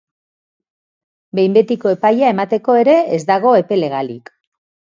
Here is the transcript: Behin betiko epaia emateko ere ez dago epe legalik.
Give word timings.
Behin 1.41 1.57
betiko 1.59 1.93
epaia 1.97 2.33
emateko 2.37 2.79
ere 2.85 2.97
ez 3.19 3.23
dago 3.31 3.55
epe 3.63 3.81
legalik. 3.83 4.37